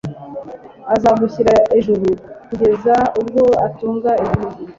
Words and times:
azagushyira 0.95 1.53
ejuru 1.77 2.07
kugeza 2.47 2.95
ubwo 3.19 3.41
utunga 3.67 4.11
igihugu 4.23 4.59